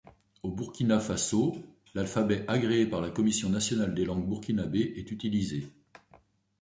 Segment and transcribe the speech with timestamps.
[0.41, 1.55] Au Burkina Faso,
[1.93, 5.71] l’alphabet agréé par la Commission nationale des langues burkinabé est utilisé.